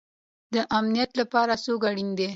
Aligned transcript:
د 0.53 0.55
امنیت 0.77 1.11
لپاره 1.21 1.53
څوک 1.65 1.81
اړین 1.89 2.09
دی؟ 2.17 2.27